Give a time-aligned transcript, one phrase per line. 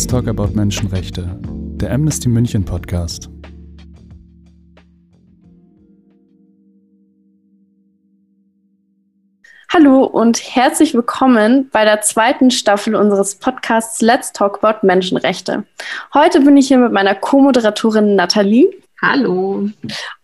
[0.00, 3.28] Let's Talk About Menschenrechte, der Amnesty München Podcast.
[9.70, 15.64] Hallo und herzlich willkommen bei der zweiten Staffel unseres Podcasts Let's Talk About Menschenrechte.
[16.14, 18.70] Heute bin ich hier mit meiner Co-Moderatorin Nathalie.
[19.02, 19.68] Hallo.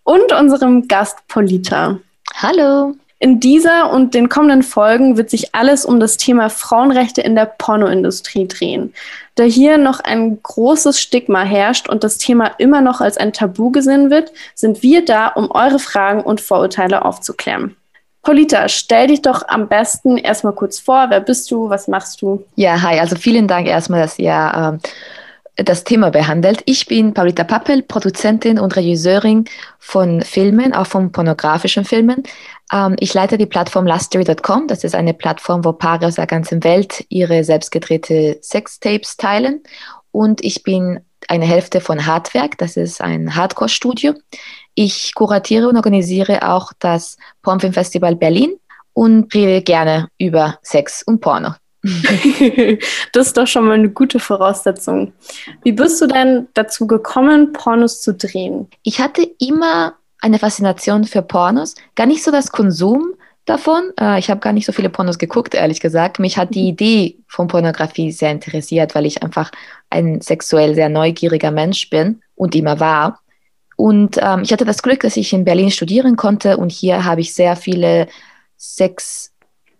[0.04, 2.00] Und unserem Gast Polita.
[2.34, 2.94] Hallo.
[3.18, 7.46] In dieser und den kommenden Folgen wird sich alles um das Thema Frauenrechte in der
[7.46, 8.92] Pornoindustrie drehen.
[9.36, 13.70] Da hier noch ein großes Stigma herrscht und das Thema immer noch als ein Tabu
[13.70, 17.74] gesehen wird, sind wir da, um eure Fragen und Vorurteile aufzuklären.
[18.22, 21.06] Polita, stell dich doch am besten erstmal kurz vor.
[21.08, 21.70] Wer bist du?
[21.70, 22.44] Was machst du?
[22.56, 22.98] Ja, hi.
[22.98, 24.80] Also vielen Dank erstmal, dass ihr ähm,
[25.56, 26.62] das Thema behandelt.
[26.66, 29.46] Ich bin Paulita Pappel, Produzentin und Regisseurin
[29.78, 32.22] von Filmen, auch von pornografischen Filmen.
[32.72, 34.68] Ähm, ich leite die Plattform Lustery.com.
[34.68, 39.62] Das ist eine Plattform, wo Paare aus der ganzen Welt ihre selbstgedrehte Sextapes teilen.
[40.10, 42.58] Und ich bin eine Hälfte von Hardwerk.
[42.58, 44.14] Das ist ein Hardcore-Studio.
[44.74, 48.54] Ich kuratiere und organisiere auch das Pornfilm Festival Berlin
[48.92, 51.54] und rede gerne über Sex und Porno.
[53.12, 55.12] das ist doch schon mal eine gute Voraussetzung.
[55.62, 58.68] Wie bist du denn dazu gekommen, Pornos zu drehen?
[58.82, 63.92] Ich hatte immer eine Faszination für Pornos, gar nicht so das Konsum davon.
[63.98, 66.18] Äh, ich habe gar nicht so viele Pornos geguckt, ehrlich gesagt.
[66.18, 66.68] Mich hat die mhm.
[66.68, 69.50] Idee von Pornografie sehr interessiert, weil ich einfach
[69.90, 73.20] ein sexuell sehr neugieriger Mensch bin und immer war.
[73.76, 77.20] Und ähm, ich hatte das Glück, dass ich in Berlin studieren konnte und hier habe
[77.20, 78.08] ich sehr viele
[78.56, 79.32] sex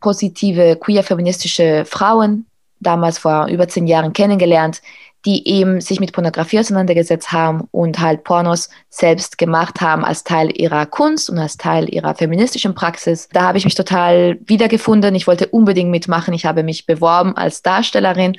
[0.07, 2.47] positive queer-feministische Frauen,
[2.79, 4.81] damals vor über zehn Jahren kennengelernt,
[5.25, 10.57] die eben sich mit Pornografie auseinandergesetzt haben und halt Pornos selbst gemacht haben als Teil
[10.57, 13.29] ihrer Kunst und als Teil ihrer feministischen Praxis.
[13.33, 15.17] Da habe ich mich total wiedergefunden.
[15.17, 16.33] Ich wollte unbedingt mitmachen.
[16.35, 18.37] Ich habe mich beworben als Darstellerin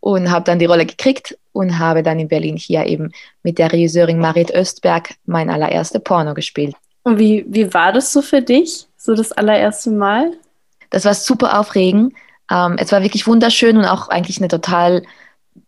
[0.00, 3.12] und habe dann die Rolle gekriegt und habe dann in Berlin hier eben
[3.42, 6.74] mit der Regisseurin Marit Östberg mein allererste Porno gespielt.
[7.02, 10.32] Und wie, wie war das so für dich, so das allererste Mal?
[10.90, 12.14] Das war super aufregend.
[12.50, 15.02] Ähm, es war wirklich wunderschön und auch eigentlich eine total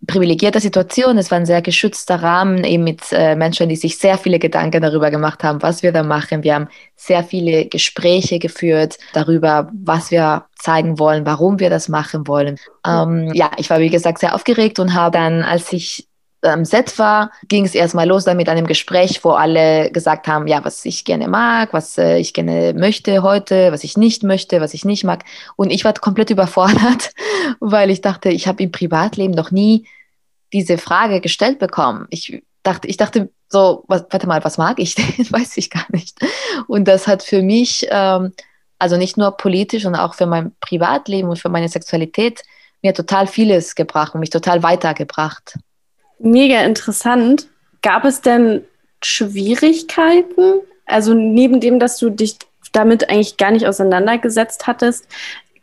[0.06, 1.18] privilegierte Situation.
[1.18, 4.82] Es war ein sehr geschützter Rahmen, eben mit äh, Menschen, die sich sehr viele Gedanken
[4.82, 6.42] darüber gemacht haben, was wir da machen.
[6.42, 12.26] Wir haben sehr viele Gespräche geführt darüber, was wir zeigen wollen, warum wir das machen
[12.26, 12.58] wollen.
[12.86, 16.08] Ähm, ja, ich war, wie gesagt, sehr aufgeregt und habe dann, als ich
[16.42, 20.64] am Set war, ging es erstmal los mit einem Gespräch, wo alle gesagt haben, ja,
[20.64, 24.74] was ich gerne mag, was äh, ich gerne möchte heute, was ich nicht möchte, was
[24.74, 25.24] ich nicht mag.
[25.56, 27.12] Und ich war komplett überfordert,
[27.60, 29.86] weil ich dachte, ich habe im Privatleben noch nie
[30.52, 32.06] diese Frage gestellt bekommen.
[32.10, 35.30] Ich dachte, ich dachte so, was, warte mal, was mag ich denn?
[35.30, 36.18] weiß ich gar nicht.
[36.66, 38.32] Und das hat für mich, ähm,
[38.78, 42.42] also nicht nur politisch, sondern auch für mein Privatleben und für meine Sexualität
[42.82, 45.56] mir total vieles gebracht und mich total weitergebracht.
[46.22, 47.48] Mega interessant.
[47.82, 48.62] Gab es denn
[49.02, 50.60] Schwierigkeiten?
[50.86, 52.36] Also neben dem, dass du dich
[52.72, 55.06] damit eigentlich gar nicht auseinandergesetzt hattest,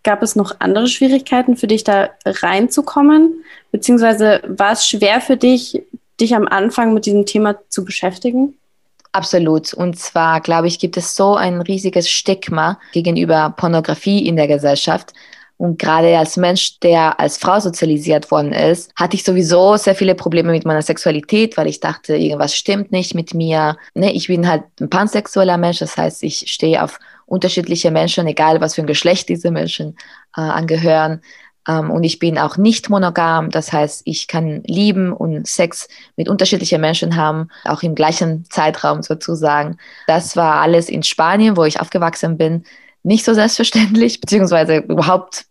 [0.03, 3.43] gab es noch andere Schwierigkeiten für dich da reinzukommen?
[3.71, 5.81] Beziehungsweise war es schwer für dich,
[6.19, 8.55] dich am Anfang mit diesem Thema zu beschäftigen?
[9.11, 9.73] Absolut.
[9.73, 15.13] Und zwar, glaube ich, gibt es so ein riesiges Stigma gegenüber Pornografie in der Gesellschaft.
[15.59, 20.15] Und gerade als Mensch, der als Frau sozialisiert worden ist, hatte ich sowieso sehr viele
[20.15, 23.75] Probleme mit meiner Sexualität, weil ich dachte, irgendwas stimmt nicht mit mir.
[23.93, 28.61] Ne, ich bin halt ein pansexueller Mensch, das heißt, ich stehe auf unterschiedliche Menschen, egal
[28.61, 29.97] was für ein Geschlecht diese Menschen
[30.37, 31.19] äh, angehören.
[31.67, 36.29] Ähm, und ich bin auch nicht monogam, das heißt, ich kann lieben und Sex mit
[36.29, 39.75] unterschiedlichen Menschen haben, auch im gleichen Zeitraum sozusagen.
[40.07, 42.63] Das war alles in Spanien, wo ich aufgewachsen bin
[43.03, 45.45] nicht so selbstverständlich, beziehungsweise überhaupt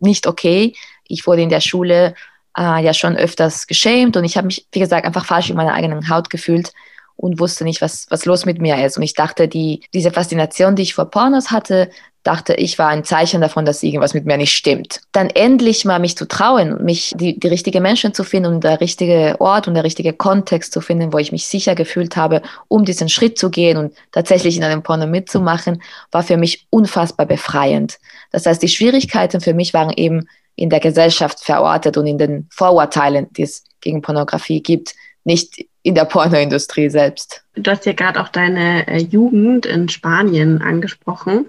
[0.00, 0.74] nicht okay.
[1.06, 2.14] Ich wurde in der Schule
[2.56, 5.74] äh, ja schon öfters geschämt und ich habe mich, wie gesagt, einfach falsch in meiner
[5.74, 6.72] eigenen Haut gefühlt
[7.16, 8.96] und wusste nicht, was, was los mit mir ist.
[8.96, 11.90] Und ich dachte, die, diese Faszination, die ich vor Pornos hatte,
[12.22, 15.00] dachte ich, war ein Zeichen davon, dass irgendwas mit mir nicht stimmt.
[15.12, 18.80] Dann endlich mal mich zu trauen, mich die, die richtigen Menschen zu finden und der
[18.80, 22.84] richtige Ort und der richtige Kontext zu finden, wo ich mich sicher gefühlt habe, um
[22.84, 27.98] diesen Schritt zu gehen und tatsächlich in einem Porno mitzumachen, war für mich unfassbar befreiend.
[28.32, 32.48] Das heißt, die Schwierigkeiten für mich waren eben in der Gesellschaft verortet und in den
[32.50, 34.94] Vorurteilen, die es gegen Pornografie gibt,
[35.24, 37.42] nicht in der Pornoindustrie selbst.
[37.54, 41.46] Du hast ja gerade auch deine äh, Jugend in Spanien angesprochen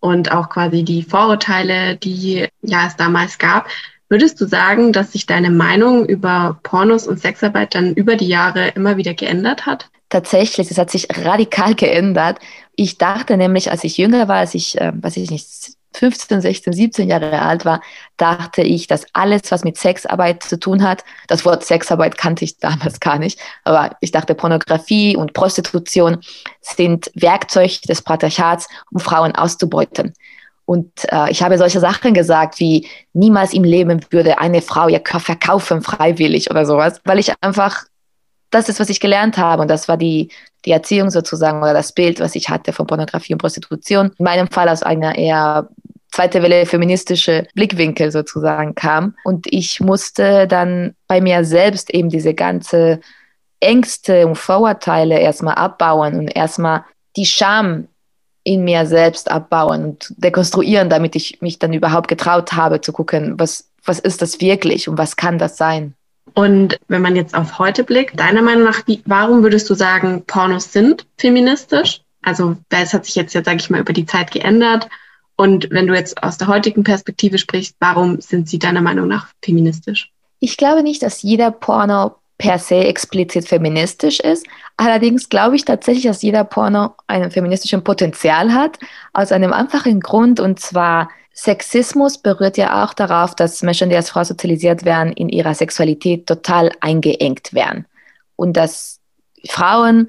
[0.00, 3.68] und auch quasi die Vorurteile, die ja es damals gab.
[4.08, 8.68] Würdest du sagen, dass sich deine Meinung über Pornos und Sexarbeit dann über die Jahre
[8.68, 9.90] immer wieder geändert hat?
[10.08, 12.38] Tatsächlich, es hat sich radikal geändert.
[12.74, 15.46] Ich dachte nämlich, als ich jünger war, als ich, äh, weiß ich nicht,
[15.94, 17.80] 15, 16, 17 Jahre alt war,
[18.16, 22.58] dachte ich, dass alles, was mit Sexarbeit zu tun hat, das Wort Sexarbeit kannte ich
[22.58, 26.18] damals gar nicht, aber ich dachte, Pornografie und Prostitution
[26.60, 30.12] sind Werkzeug des Patriarchats, um Frauen auszubeuten.
[30.68, 35.00] Und äh, ich habe solche Sachen gesagt wie, niemals im Leben würde eine Frau ihr
[35.00, 37.84] Körper verkaufen freiwillig oder sowas, weil ich einfach,
[38.50, 40.30] das ist, was ich gelernt habe und das war die,
[40.64, 44.12] die Erziehung sozusagen oder das Bild, was ich hatte von Pornografie und Prostitution.
[44.18, 45.68] In meinem Fall aus einer eher
[46.10, 49.14] zweite Welle feministische Blickwinkel sozusagen kam.
[49.24, 53.00] Und ich musste dann bei mir selbst eben diese ganze
[53.60, 56.84] Ängste und Vorurteile erstmal abbauen und erstmal
[57.16, 57.88] die Scham
[58.44, 63.38] in mir selbst abbauen und dekonstruieren, damit ich mich dann überhaupt getraut habe zu gucken,
[63.38, 65.94] was, was ist das wirklich und was kann das sein.
[66.34, 70.24] Und wenn man jetzt auf heute blickt, deiner Meinung nach, wie, warum würdest du sagen,
[70.26, 72.02] Pornos sind feministisch?
[72.22, 74.88] Also, es hat sich jetzt, jetzt sage ich mal, über die Zeit geändert.
[75.36, 79.28] Und wenn du jetzt aus der heutigen Perspektive sprichst, warum sind sie deiner Meinung nach
[79.42, 80.10] feministisch?
[80.40, 84.46] Ich glaube nicht, dass jeder Porno per se explizit feministisch ist.
[84.76, 88.78] Allerdings glaube ich tatsächlich, dass jeder Porno ein feministisches Potenzial hat,
[89.12, 94.10] aus einem einfachen Grund, und zwar Sexismus berührt ja auch darauf, dass Menschen, die als
[94.10, 97.86] Frau sozialisiert werden, in ihrer Sexualität total eingeengt werden.
[98.34, 99.00] Und dass
[99.48, 100.08] Frauen,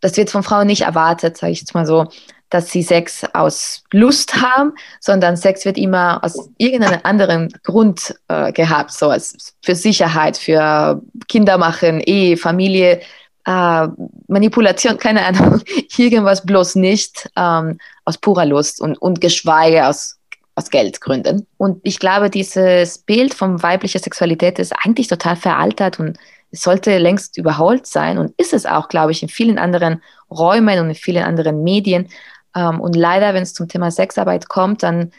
[0.00, 2.06] das wird von Frauen nicht erwartet, sage ich jetzt mal so,
[2.54, 8.52] dass sie Sex aus Lust haben, sondern Sex wird immer aus irgendeinem anderen Grund äh,
[8.52, 13.00] gehabt, so als für Sicherheit, für Kinder machen, Ehe, Familie,
[13.44, 13.88] äh,
[14.28, 15.62] Manipulation, keine Ahnung,
[15.96, 20.16] irgendwas bloß nicht ähm, aus purer Lust und, und geschweige aus,
[20.54, 21.48] aus Geldgründen.
[21.56, 26.18] Und ich glaube, dieses Bild von weiblicher Sexualität ist eigentlich total veraltert und
[26.52, 30.90] sollte längst überholt sein und ist es auch, glaube ich, in vielen anderen Räumen und
[30.90, 32.08] in vielen anderen Medien.
[32.54, 35.12] Ähm, und leider, wenn es zum Thema Sexarbeit kommt, dann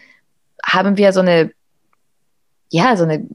[0.63, 1.51] haben wir so eine,
[2.69, 3.27] ja, so eine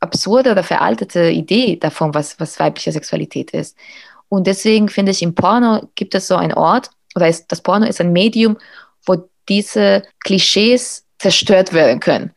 [0.00, 3.76] absurde oder veraltete Idee davon, was, was weibliche Sexualität ist.
[4.28, 7.86] Und deswegen finde ich, im Porno gibt es so einen Ort, oder ist, das Porno
[7.86, 8.56] ist ein Medium,
[9.06, 12.32] wo diese Klischees zerstört werden können.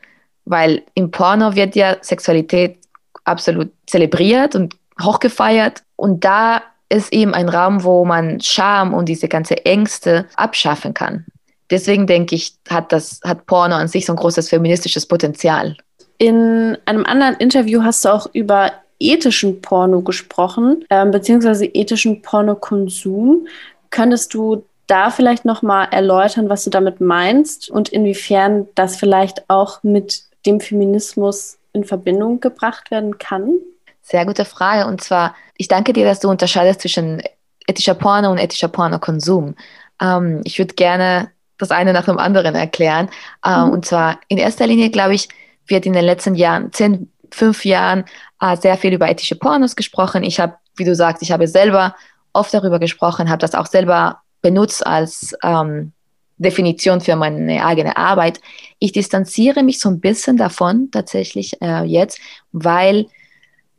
[0.46, 2.78] Weil im Porno wird ja Sexualität
[3.24, 5.84] absolut zelebriert und hochgefeiert.
[5.96, 11.26] Und da ist eben ein Raum, wo man Scham und diese ganze Ängste abschaffen kann.
[11.70, 15.76] Deswegen denke ich, hat, das, hat Porno an sich so ein großes feministisches Potenzial.
[16.18, 23.48] In einem anderen Interview hast du auch über ethischen Porno gesprochen, äh, beziehungsweise ethischen Pornokonsum.
[23.90, 29.84] Könntest du da vielleicht nochmal erläutern, was du damit meinst und inwiefern das vielleicht auch
[29.84, 33.60] mit dem Feminismus in Verbindung gebracht werden kann?
[34.10, 34.88] Sehr gute Frage.
[34.88, 37.22] Und zwar, ich danke dir, dass du unterscheidest zwischen
[37.68, 39.56] ethischer Porno und ethischer Pornokonsum.
[40.02, 43.10] Ähm, ich würde gerne das eine nach dem anderen erklären.
[43.46, 43.70] Ähm, mhm.
[43.72, 45.28] Und zwar in erster Linie, glaube ich,
[45.66, 48.06] wird in den letzten Jahren, zehn, fünf Jahren,
[48.40, 50.24] äh, sehr viel über ethische Pornos gesprochen.
[50.24, 51.94] Ich habe, wie du sagst, ich habe selber
[52.32, 55.92] oft darüber gesprochen, habe das auch selber benutzt als ähm,
[56.38, 58.40] Definition für meine eigene Arbeit.
[58.80, 62.22] Ich distanziere mich so ein bisschen davon tatsächlich äh, jetzt,
[62.54, 63.08] weil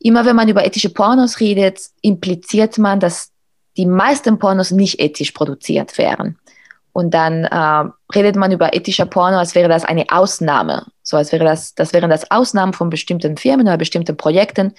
[0.00, 3.30] immer wenn man über ethische Pornos redet, impliziert man, dass
[3.76, 6.38] die meisten Pornos nicht ethisch produziert wären.
[6.92, 10.86] Und dann äh, redet man über ethischer Porno, als wäre das eine Ausnahme.
[11.02, 14.74] So als wäre das, das wären das Ausnahmen von bestimmten Firmen oder bestimmten Projekten,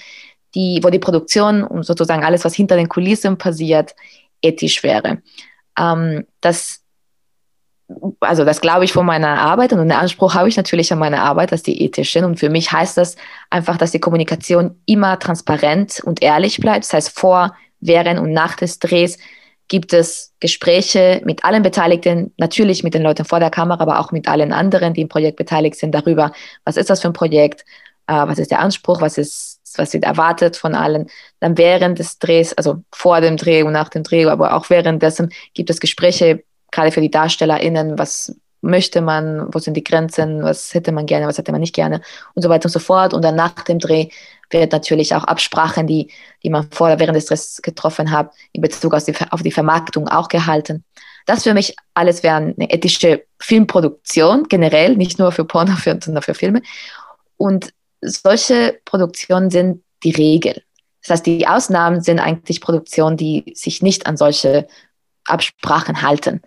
[0.53, 3.95] die, wo die Produktion und sozusagen alles, was hinter den Kulissen passiert,
[4.41, 5.21] ethisch wäre.
[5.77, 6.81] Ähm, das
[8.19, 11.21] also das glaube ich von meiner Arbeit und einen Anspruch habe ich natürlich an meine
[11.21, 12.25] Arbeit, dass die ethisch sind.
[12.25, 13.15] Und für mich heißt das
[13.49, 16.85] einfach, dass die Kommunikation immer transparent und ehrlich bleibt.
[16.85, 19.17] Das heißt, vor, während und nach des Drehs
[19.67, 24.11] gibt es Gespräche mit allen Beteiligten, natürlich mit den Leuten vor der Kamera, aber auch
[24.11, 26.31] mit allen anderen, die im Projekt beteiligt sind, darüber,
[26.65, 27.61] was ist das für ein Projekt,
[28.07, 31.07] äh, was ist der Anspruch, was ist, was wird erwartet von allen.
[31.39, 35.31] Dann während des Drehs, also vor dem Dreh und nach dem Dreh, aber auch währenddessen
[35.53, 40.73] gibt es Gespräche gerade für die DarstellerInnen, was möchte man, wo sind die Grenzen, was
[40.73, 42.01] hätte man gerne, was hätte man nicht gerne
[42.33, 43.13] und so weiter und so fort.
[43.13, 44.09] Und dann nach dem Dreh
[44.49, 46.11] wird natürlich auch Absprachen, die,
[46.43, 50.07] die man vorher während des Drehs getroffen hat, in Bezug auf die, auf die Vermarktung
[50.07, 50.83] auch gehalten.
[51.25, 56.33] Das für mich alles wäre eine ethische Filmproduktion, generell, nicht nur für Porno, sondern für
[56.33, 56.61] Filme.
[57.37, 57.71] Und
[58.01, 60.63] solche Produktionen sind die Regel.
[61.03, 64.67] Das heißt, die Ausnahmen sind eigentlich Produktionen, die sich nicht an solche
[65.29, 66.41] Absprachen halten.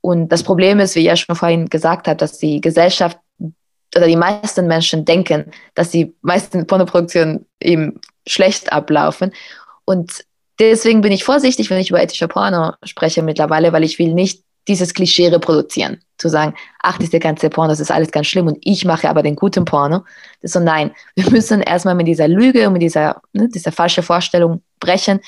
[0.00, 3.18] Und das Problem ist, wie ich ja schon vorhin gesagt habe, dass die Gesellschaft
[3.96, 9.32] oder die meisten Menschen denken, dass die meisten Pornoproduktionen eben schlecht ablaufen.
[9.84, 10.24] Und
[10.58, 14.42] deswegen bin ich vorsichtig, wenn ich über ethische Porno spreche mittlerweile, weil ich will nicht
[14.68, 16.00] dieses Klischee reproduzieren.
[16.18, 19.22] Zu sagen, ach, diese ganze Porno, das ist alles ganz schlimm und ich mache aber
[19.22, 20.04] den guten Porno.
[20.42, 24.62] So, nein, wir müssen erstmal mit dieser Lüge und mit dieser, ne, dieser falschen Vorstellung
[24.78, 25.20] brechen,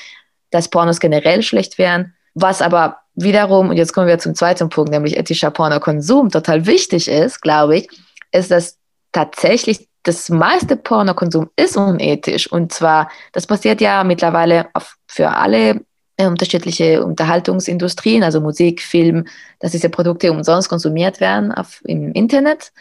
[0.51, 2.14] dass Pornos generell schlecht wären.
[2.35, 7.07] Was aber wiederum, und jetzt kommen wir zum zweiten Punkt, nämlich ethischer Pornokonsum, total wichtig
[7.07, 7.89] ist, glaube ich,
[8.31, 8.77] ist, dass
[9.11, 12.51] tatsächlich das meiste Pornokonsum ist unethisch.
[12.51, 15.81] Und zwar, das passiert ja mittlerweile auf, für alle
[16.17, 19.25] äh, unterschiedliche Unterhaltungsindustrien, also Musik, Film,
[19.59, 22.71] dass diese Produkte umsonst konsumiert werden auf, im Internet,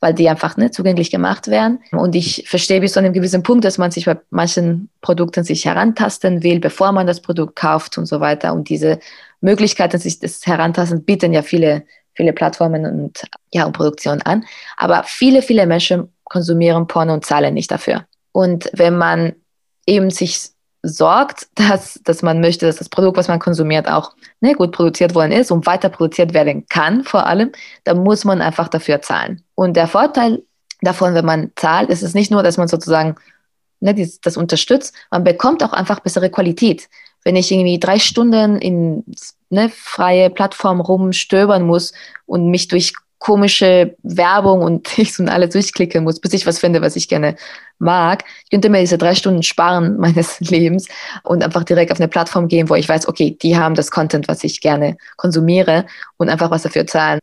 [0.00, 1.80] weil die einfach nicht zugänglich gemacht werden.
[1.90, 5.64] Und ich verstehe bis zu einem gewissen Punkt, dass man sich bei manchen Produkten sich
[5.64, 8.52] herantasten will, bevor man das Produkt kauft und so weiter.
[8.52, 8.98] Und diese
[9.40, 11.84] Möglichkeiten, sich das herantasten, bieten ja viele,
[12.14, 13.22] viele Plattformen und,
[13.52, 14.44] ja, und Produktionen an.
[14.76, 18.04] Aber viele, viele Menschen konsumieren Porno und zahlen nicht dafür.
[18.32, 19.34] Und wenn man
[19.86, 20.50] eben sich
[20.88, 25.14] sorgt, dass, dass man möchte, dass das Produkt, was man konsumiert, auch ne, gut produziert
[25.14, 27.52] worden ist und weiter produziert werden kann, vor allem,
[27.84, 29.42] dann muss man einfach dafür zahlen.
[29.54, 30.42] Und der Vorteil
[30.80, 33.16] davon, wenn man zahlt, ist es nicht nur, dass man sozusagen
[33.80, 36.88] ne, das, das unterstützt, man bekommt auch einfach bessere Qualität.
[37.24, 39.04] Wenn ich irgendwie drei Stunden in
[39.50, 41.92] ne, freie Plattform rumstöbern muss
[42.26, 46.82] und mich durch komische Werbung und ich so alles durchklicken muss, bis ich was finde,
[46.82, 47.36] was ich gerne
[47.78, 48.24] mag.
[48.44, 50.88] Ich könnte mir diese drei Stunden sparen meines Lebens
[51.22, 54.28] und einfach direkt auf eine Plattform gehen, wo ich weiß, okay, die haben das Content,
[54.28, 57.20] was ich gerne konsumiere und einfach was dafür zahlen.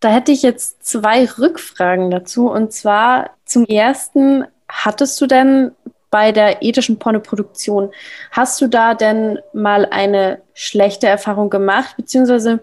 [0.00, 2.50] Da hätte ich jetzt zwei Rückfragen dazu.
[2.50, 5.72] Und zwar zum ersten, hattest du denn
[6.10, 7.90] bei der ethischen Pornoproduktion,
[8.30, 12.60] hast du da denn mal eine schlechte Erfahrung gemacht, beziehungsweise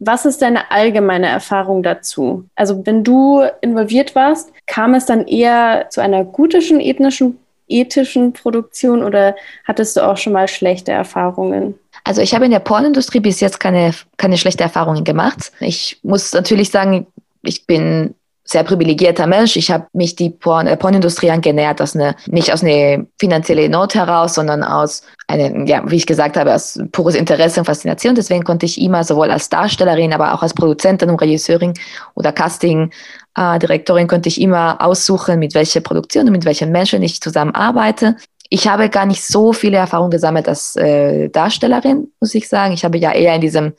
[0.00, 2.44] was ist deine allgemeine Erfahrung dazu?
[2.56, 7.38] Also wenn du involviert warst, kam es dann eher zu einer gutischen ethnischen,
[7.68, 11.78] ethischen Produktion oder hattest du auch schon mal schlechte Erfahrungen?
[12.02, 15.52] Also ich habe in der Pornindustrie bis jetzt keine, keine schlechte Erfahrungen gemacht.
[15.60, 17.06] Ich muss natürlich sagen,
[17.42, 18.14] ich bin
[18.50, 19.56] sehr privilegierter Mensch.
[19.56, 23.94] Ich habe mich die Porn, äh, Pornindustrie angenähert, aus eine, nicht aus einer finanziellen Not
[23.94, 28.16] heraus, sondern aus einem, ja, wie ich gesagt habe, aus pures Interesse und Faszination.
[28.16, 31.74] Deswegen konnte ich immer sowohl als Darstellerin, aber auch als Produzentin und Regisseurin
[32.14, 37.20] oder Casting-Direktorin äh, konnte ich immer aussuchen, mit welcher Produktion und mit welchen Menschen ich
[37.20, 38.16] zusammenarbeite.
[38.48, 42.74] Ich habe gar nicht so viele Erfahrungen gesammelt als äh, Darstellerin, muss ich sagen.
[42.74, 43.74] Ich habe ja eher in diesem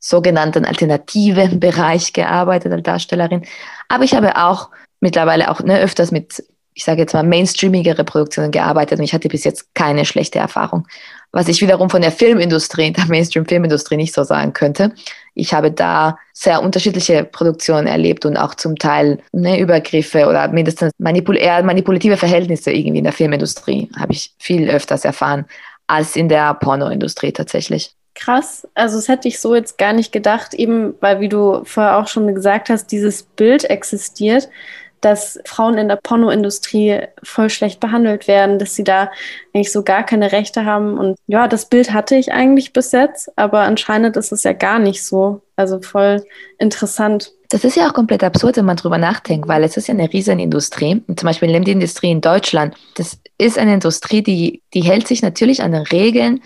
[0.00, 3.42] sogenannten alternativen Bereich gearbeitet als Darstellerin.
[3.88, 6.42] Aber ich habe auch mittlerweile auch ne, öfters mit,
[6.74, 10.86] ich sage jetzt mal, mainstreamigere Produktionen gearbeitet und ich hatte bis jetzt keine schlechte Erfahrung.
[11.32, 14.92] Was ich wiederum von der Filmindustrie, der Mainstream-Filmindustrie nicht so sagen könnte.
[15.34, 20.92] Ich habe da sehr unterschiedliche Produktionen erlebt und auch zum Teil ne, Übergriffe oder mindestens
[20.98, 25.44] manipul eher manipulative Verhältnisse irgendwie in der Filmindustrie habe ich viel öfters erfahren
[25.86, 28.68] als in der Pornoindustrie tatsächlich krass.
[28.74, 32.06] Also das hätte ich so jetzt gar nicht gedacht, eben weil, wie du vorher auch
[32.06, 34.48] schon gesagt hast, dieses Bild existiert,
[35.00, 39.10] dass Frauen in der Pornoindustrie voll schlecht behandelt werden, dass sie da
[39.54, 40.98] eigentlich so gar keine Rechte haben.
[40.98, 44.78] Und ja, das Bild hatte ich eigentlich bis jetzt, aber anscheinend ist es ja gar
[44.78, 45.40] nicht so.
[45.56, 46.24] Also voll
[46.58, 47.32] interessant.
[47.48, 50.12] Das ist ja auch komplett absurd, wenn man drüber nachdenkt, weil es ist ja eine
[50.12, 51.02] riesen Industrie.
[51.06, 52.76] zum Beispiel die Industrie in Deutschland.
[52.96, 56.42] Das ist eine Industrie, die, die hält sich natürlich an den Regeln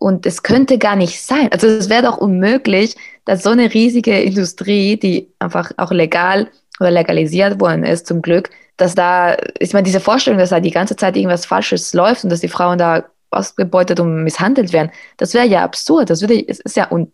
[0.00, 1.52] und es könnte gar nicht sein.
[1.52, 6.48] Also es wäre doch unmöglich, dass so eine riesige Industrie, die einfach auch legal
[6.80, 10.70] oder legalisiert worden ist, zum Glück, dass da, ich meine, diese Vorstellung, dass da die
[10.70, 15.34] ganze Zeit irgendwas Falsches läuft und dass die Frauen da ausgebeutet und misshandelt werden, das
[15.34, 16.08] wäre ja absurd.
[16.08, 17.12] Das würde, es ist ja, un,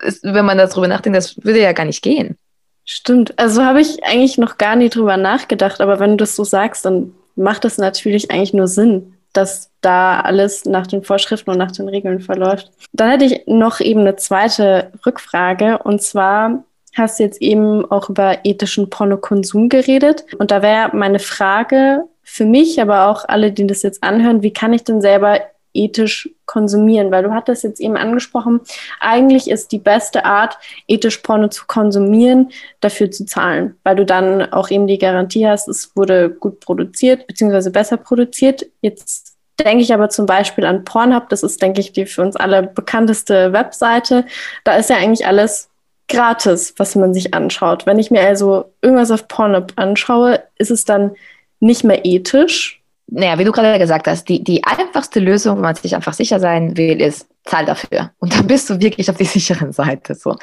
[0.00, 2.36] es, wenn man darüber nachdenkt, das würde ja gar nicht gehen.
[2.84, 3.38] Stimmt.
[3.38, 6.84] Also habe ich eigentlich noch gar nie drüber nachgedacht, aber wenn du das so sagst,
[6.84, 11.72] dann macht das natürlich eigentlich nur Sinn dass da alles nach den Vorschriften und nach
[11.72, 12.70] den Regeln verläuft.
[12.92, 18.10] Dann hätte ich noch eben eine zweite Rückfrage und zwar hast du jetzt eben auch
[18.10, 23.66] über ethischen Pornokonsum geredet und da wäre meine Frage für mich, aber auch alle, die
[23.66, 25.40] das jetzt anhören, wie kann ich denn selber
[25.74, 27.10] ethisch konsumieren?
[27.10, 28.60] Weil du hattest jetzt eben angesprochen,
[29.00, 32.50] eigentlich ist die beste Art, ethisch Porno zu konsumieren,
[32.80, 37.26] dafür zu zahlen, weil du dann auch eben die Garantie hast, es wurde gut produziert,
[37.26, 38.66] beziehungsweise besser produziert.
[38.80, 42.36] Jetzt denke ich aber zum Beispiel an Pornhub, das ist, denke ich, die für uns
[42.36, 44.26] alle bekannteste Webseite.
[44.64, 45.68] Da ist ja eigentlich alles
[46.08, 47.86] gratis, was man sich anschaut.
[47.86, 51.12] Wenn ich mir also irgendwas auf Pornhub anschaue, ist es dann
[51.60, 52.81] nicht mehr ethisch,
[53.14, 56.40] naja, wie du gerade gesagt hast, die, die einfachste Lösung, wenn man sich einfach sicher
[56.40, 58.10] sein will, ist, zahl dafür.
[58.18, 60.14] Und dann bist du wirklich auf die sicheren Seite.
[60.14, 60.36] So.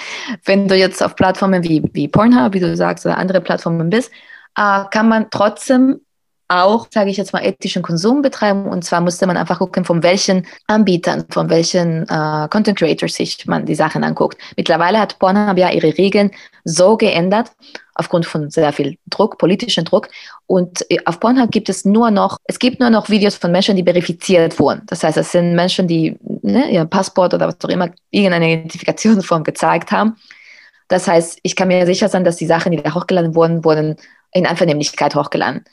[0.45, 4.11] Wenn du jetzt auf Plattformen wie, wie Pornhub, wie du sagst, oder andere Plattformen bist,
[4.55, 6.01] äh, kann man trotzdem
[6.47, 8.65] auch, sage ich jetzt mal, ethischen Konsum betreiben.
[8.65, 13.45] Und zwar musste man einfach gucken, von welchen Anbietern, von welchen äh, Content Creators sich
[13.45, 14.37] man die Sachen anguckt.
[14.57, 16.31] Mittlerweile hat Pornhub ja ihre Regeln
[16.69, 17.51] so geändert,
[17.95, 20.07] aufgrund von sehr viel Druck, politischen Druck.
[20.47, 23.75] Und äh, auf Pornhub gibt es nur noch, es gibt nur noch Videos von Menschen,
[23.75, 24.83] die verifiziert wurden.
[24.87, 29.43] Das heißt, es sind Menschen, die ne, ihr Passport oder was auch immer, irgendeine Identifikationsform
[29.43, 30.15] gezeigt haben.
[30.87, 33.95] Das heißt, ich kann mir sicher sein, dass die Sachen, die da hochgeladen wurden, wurden
[34.31, 35.65] in Einvernehmlichkeit hochgeladen.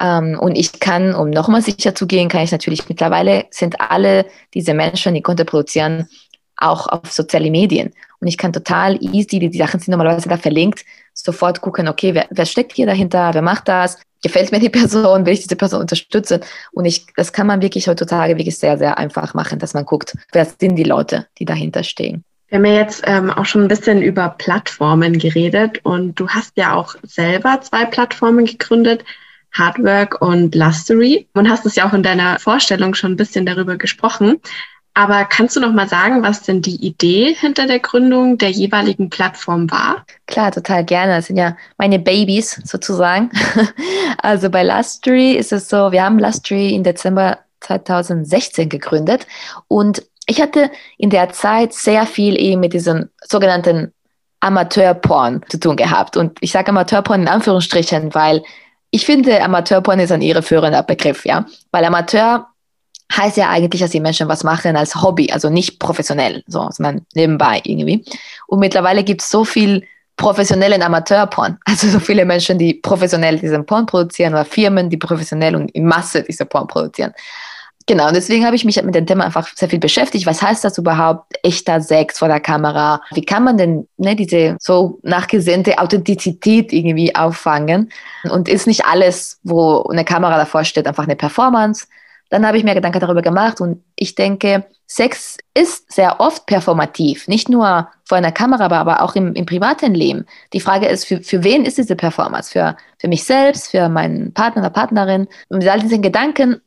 [0.00, 4.26] Ähm, und ich kann, um nochmal sicher zu gehen, kann ich natürlich mittlerweile sind alle
[4.54, 6.08] diese Menschen, die Content produzieren,
[6.60, 7.92] auch auf soziale Medien.
[8.20, 12.14] Und ich kann total easy, die, die Sachen sind normalerweise da verlinkt, sofort gucken, okay,
[12.14, 15.56] wer, wer steckt hier dahinter, wer macht das, gefällt mir die Person, will ich diese
[15.56, 16.40] Person unterstützen.
[16.72, 20.16] Und ich, das kann man wirklich heutzutage wirklich sehr, sehr einfach machen, dass man guckt,
[20.32, 22.24] wer sind die Leute, die dahinter stehen.
[22.48, 26.56] Wir haben ja jetzt ähm, auch schon ein bisschen über Plattformen geredet und du hast
[26.56, 29.04] ja auch selber zwei Plattformen gegründet.
[29.52, 33.76] Hardwork und Lustery und hast es ja auch in deiner Vorstellung schon ein bisschen darüber
[33.76, 34.40] gesprochen.
[34.94, 39.08] Aber kannst du noch mal sagen, was denn die Idee hinter der Gründung der jeweiligen
[39.08, 40.04] Plattform war?
[40.26, 41.16] Klar, total gerne.
[41.16, 43.30] Das sind ja meine Babys sozusagen.
[44.22, 49.26] Also bei Lustery ist es so, wir haben Lustery im Dezember 2016 gegründet
[49.66, 53.94] und ich hatte in der Zeit sehr viel eben mit diesem sogenannten
[54.40, 56.16] Amateurporn zu tun gehabt.
[56.16, 58.42] Und ich sage Amateurporn in Anführungsstrichen, weil
[58.90, 61.46] ich finde, Amateurporn ist ein irreführender Begriff, ja.
[61.70, 62.49] Weil Amateur
[63.16, 67.06] heißt ja eigentlich, dass die Menschen was machen als Hobby, also nicht professionell, so, sondern
[67.14, 68.04] nebenbei irgendwie.
[68.46, 69.84] Und mittlerweile gibt es so viel
[70.16, 75.56] professionellen Amateurporn, also so viele Menschen, die professionell diesen Porn produzieren oder Firmen, die professionell
[75.56, 77.12] und in Masse diese Porn produzieren.
[77.86, 80.24] Genau, und deswegen habe ich mich mit dem Thema einfach sehr viel beschäftigt.
[80.24, 83.00] Was heißt das überhaupt, echter Sex vor der Kamera?
[83.12, 87.90] Wie kann man denn ne, diese so nachgesehnte Authentizität irgendwie auffangen?
[88.30, 91.86] Und ist nicht alles, wo eine Kamera davor steht, einfach eine Performance?
[92.30, 97.28] Dann habe ich mir Gedanken darüber gemacht und ich denke, Sex ist sehr oft performativ,
[97.28, 100.26] nicht nur vor einer Kamera, aber auch im, im privaten Leben.
[100.52, 102.50] Die Frage ist, für, für wen ist diese Performance?
[102.50, 105.28] Für, für mich selbst, für meinen Partner oder Partnerin?
[105.48, 106.60] Und mit all diesen Gedanken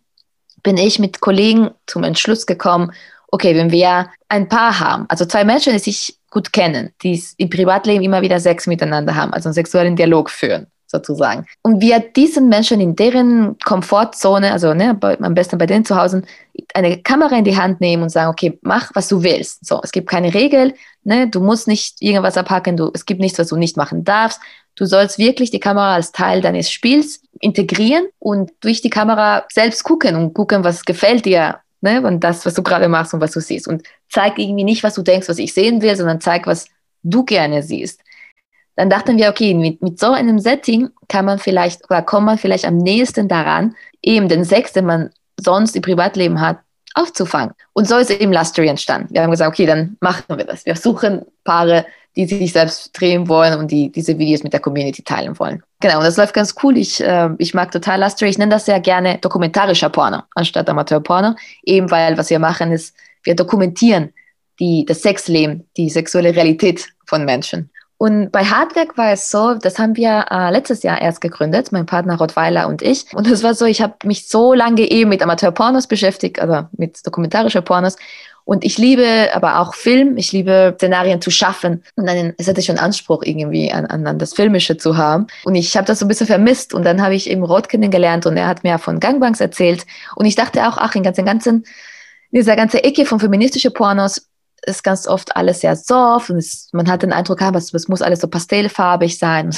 [0.63, 2.91] bin ich mit Kollegen zum Entschluss gekommen,
[3.27, 7.49] okay, wenn wir ein Paar haben, also zwei Menschen, die sich gut kennen, die im
[7.49, 11.45] Privatleben immer wieder Sex miteinander haben, also einen sexuellen Dialog führen, sozusagen.
[11.61, 16.21] Und wir diesen Menschen in deren Komfortzone, also ne, am besten bei denen zu Hause,
[16.73, 19.65] eine Kamera in die Hand nehmen und sagen, okay, mach, was du willst.
[19.65, 23.39] So, es gibt keine Regel, ne, du musst nicht irgendwas abhacken, du, es gibt nichts,
[23.39, 24.39] was du nicht machen darfst.
[24.75, 29.83] Du sollst wirklich die Kamera als Teil deines Spiels integrieren und durch die Kamera selbst
[29.83, 32.01] gucken und gucken, was gefällt dir, ne?
[32.01, 33.67] Und das, was du gerade machst und was du siehst.
[33.67, 36.67] Und zeig irgendwie nicht, was du denkst, was ich sehen will, sondern zeig, was
[37.03, 38.01] du gerne siehst.
[38.75, 42.37] Dann dachten wir, okay, mit, mit so einem Setting kann man vielleicht oder kommt man
[42.37, 45.09] vielleicht am nächsten daran, eben den Sex, den man
[45.39, 46.59] sonst im Privatleben hat,
[46.95, 47.53] aufzufangen.
[47.73, 49.13] Und so ist eben Lustery entstanden.
[49.13, 50.65] Wir haben gesagt, okay, dann machen wir das.
[50.65, 55.01] Wir suchen Paare, die sich selbst drehen wollen und die diese Videos mit der Community
[55.03, 55.63] teilen wollen.
[55.79, 56.77] Genau, und das läuft ganz cool.
[56.77, 58.29] Ich, äh, ich mag total Lustery.
[58.29, 61.35] Ich nenne das sehr gerne dokumentarischer Porno anstatt Amateurporno.
[61.63, 64.13] Eben weil, was wir machen, ist, wir dokumentieren
[64.59, 67.71] die, das Sexleben, die sexuelle Realität von Menschen.
[68.03, 71.85] Und bei Hardwerk war es so, das haben wir äh, letztes Jahr erst gegründet, mein
[71.85, 73.05] Partner Rottweiler und ich.
[73.13, 76.99] Und es war so, ich habe mich so lange eben mit Amateurpornos beschäftigt, also mit
[77.07, 77.95] dokumentarischer Pornos.
[78.43, 81.81] Und ich liebe aber auch Film, ich liebe Szenarien zu schaffen.
[81.95, 85.27] Und dann, es hatte schon Anspruch irgendwie an, an, an das Filmische zu haben.
[85.45, 86.73] Und ich habe das so ein bisschen vermisst.
[86.73, 89.85] Und dann habe ich eben Rot kennengelernt und er hat mir von Gangbanks erzählt.
[90.17, 91.63] Und ich dachte auch, ach, in ganzen, ganzen,
[92.31, 94.27] dieser ganze Ecke von feministischen Pornos
[94.65, 97.87] ist ganz oft alles sehr soft und es, man hat den Eindruck, ah, es, es
[97.87, 99.51] muss alles so pastellfarbig sein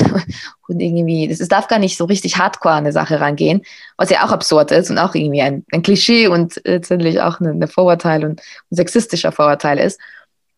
[0.68, 3.62] und irgendwie, es darf gar nicht so richtig hardcore an eine Sache rangehen,
[3.98, 7.68] was ja auch absurd ist und auch irgendwie ein, ein Klischee und letztendlich auch ein
[7.68, 8.42] Vorurteil und
[8.72, 10.00] ein sexistischer Vorurteil ist.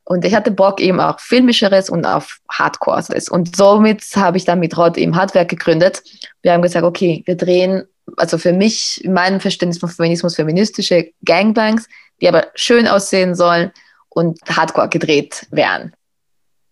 [0.09, 3.03] Und ich hatte Bock eben auch filmischeres und auf Hardcore.
[3.29, 6.01] Und somit habe ich dann mit Rod eben Hardwerk gegründet.
[6.41, 7.83] Wir haben gesagt, okay, wir drehen,
[8.15, 11.89] also für mich, in meinem Verständnis von Feminismus, feministische Gangbangs,
[12.21, 13.73] die aber schön aussehen sollen,
[14.17, 15.93] und Hardcore gedreht wären.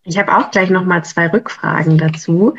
[0.03, 2.55] Ich habe auch gleich noch mal zwei Rückfragen dazu.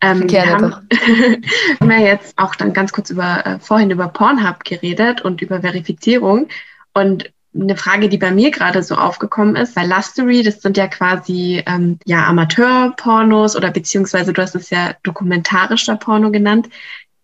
[0.00, 1.42] Ähm, Gerne wir haben,
[1.80, 5.60] haben ja jetzt auch dann ganz kurz über äh, vorhin über Pornhub geredet und über
[5.60, 6.48] Verifizierung.
[6.94, 10.86] Und eine Frage, die bei mir gerade so aufgekommen ist, weil Lustery, das sind ja
[10.86, 16.70] quasi ähm, ja Amateur-Pornos oder beziehungsweise du hast es ja dokumentarischer Porno genannt.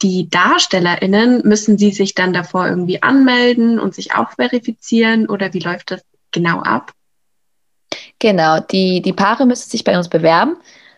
[0.03, 5.61] Die DarstellerInnen, müssen sie sich dann davor irgendwie anmelden und sich auch verifizieren oder wie
[5.61, 6.93] läuft das genau ab?
[8.27, 10.57] Genau, die, die Paare müssen sich bei uns bewerben.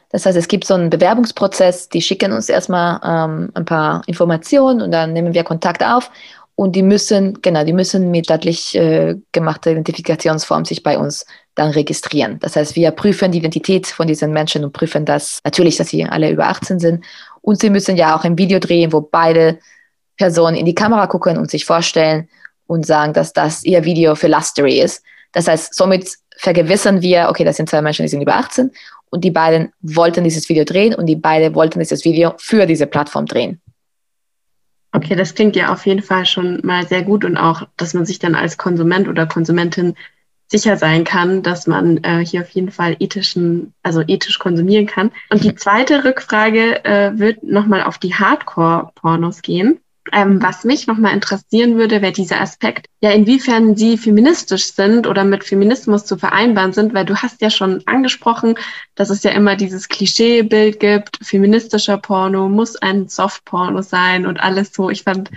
[0.08, 4.80] Das heißt, es gibt so einen Bewerbungsprozess, die schicken uns erstmal ähm, ein paar Informationen
[4.80, 6.10] und dann nehmen wir Kontakt auf
[6.54, 11.70] und die müssen, genau, die müssen mit staatlich äh, gemachter Identifikationsform sich bei uns dann
[11.70, 12.38] registrieren.
[12.38, 16.06] Das heißt, wir prüfen die Identität von diesen Menschen und prüfen das natürlich, dass sie
[16.06, 17.04] alle über 18 sind.
[17.42, 19.58] Und sie müssen ja auch ein Video drehen, wo beide
[20.16, 22.26] Personen in die Kamera gucken und sich vorstellen
[22.66, 25.02] und sagen, dass das ihr Video für Lustery ist.
[25.32, 28.70] Das heißt, somit vergewissern wir, okay, das sind zwei Menschen, die sind über 18
[29.10, 32.86] und die beiden wollten dieses Video drehen und die beiden wollten dieses Video für diese
[32.86, 33.60] Plattform drehen.
[34.92, 38.06] Okay, das klingt ja auf jeden Fall schon mal sehr gut und auch, dass man
[38.06, 39.94] sich dann als Konsument oder Konsumentin
[40.46, 45.10] sicher sein kann, dass man äh, hier auf jeden Fall ethischen, also ethisch konsumieren kann.
[45.28, 49.78] Und die zweite Rückfrage äh, wird nochmal auf die Hardcore-Pornos gehen.
[50.12, 55.24] Ähm, was mich nochmal interessieren würde, wäre dieser Aspekt, ja, inwiefern sie feministisch sind oder
[55.24, 58.54] mit Feminismus zu vereinbaren sind, weil du hast ja schon angesprochen,
[58.94, 64.72] dass es ja immer dieses Klischeebild gibt, feministischer Porno muss ein Softporno sein und alles
[64.72, 64.90] so.
[64.90, 65.30] Ich fand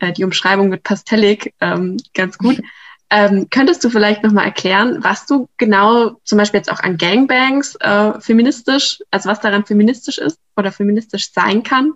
[0.00, 2.60] äh, die Umschreibung mit Pastellig ähm, ganz gut.
[3.08, 7.76] Ähm, könntest du vielleicht nochmal erklären, was du genau zum Beispiel jetzt auch an Gangbangs
[7.76, 11.92] äh, feministisch, also was daran feministisch ist oder feministisch sein kann?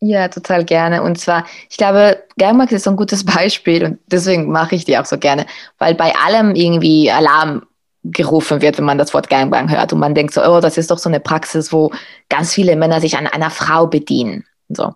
[0.00, 1.02] Ja, total gerne.
[1.02, 4.98] Und zwar, ich glaube, Gangbangs ist so ein gutes Beispiel und deswegen mache ich die
[4.98, 5.46] auch so gerne,
[5.78, 7.62] weil bei allem irgendwie Alarm
[8.04, 10.90] gerufen wird, wenn man das Wort Gangbang hört und man denkt so, oh, das ist
[10.90, 11.90] doch so eine Praxis, wo
[12.28, 14.44] ganz viele Männer sich an einer Frau bedienen.
[14.68, 14.94] So.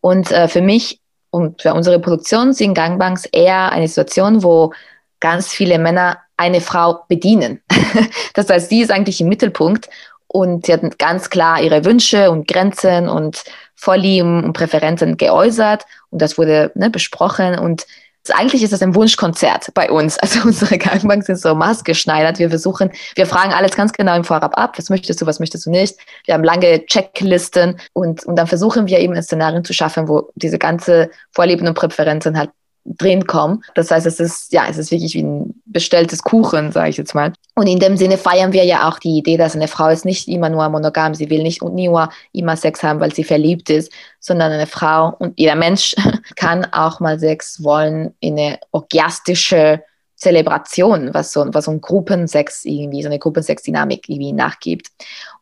[0.00, 4.72] Und äh, für mich und für unsere Produktion sind Gangbangs eher eine Situation, wo
[5.18, 7.60] ganz viele Männer eine Frau bedienen.
[8.34, 9.88] das heißt, sie ist eigentlich im Mittelpunkt
[10.28, 13.44] und sie hat ganz klar ihre Wünsche und Grenzen und
[13.84, 17.86] Vorlieben und Präferenzen geäußert und das wurde ne, besprochen und
[18.32, 20.16] eigentlich ist das ein Wunschkonzert bei uns.
[20.24, 22.38] Also unsere Gangbank sind so maßgeschneidert.
[22.38, 24.78] Wir versuchen, wir fragen alles ganz genau im Vorab ab.
[24.78, 25.98] Was möchtest du, was möchtest du nicht?
[26.24, 30.30] Wir haben lange Checklisten und, und dann versuchen wir eben ein Szenario zu schaffen, wo
[30.34, 32.50] diese ganze Vorlieben und Präferenzen halt
[32.84, 33.62] drin kommen.
[33.74, 37.14] Das heißt, es ist, ja, es ist wirklich wie ein bestelltes Kuchen, sage ich jetzt
[37.14, 37.32] mal.
[37.54, 40.28] Und in dem Sinne feiern wir ja auch die Idee, dass eine Frau ist nicht
[40.28, 44.52] immer nur monogam, sie will nicht nur immer Sex haben, weil sie verliebt ist, sondern
[44.52, 45.94] eine Frau und jeder Mensch
[46.36, 49.82] kann auch mal Sex wollen in eine orgiastische
[50.16, 54.88] Zelebration, was so, was so ein Gruppensex irgendwie, so eine Gruppensex-Dynamik irgendwie nachgibt.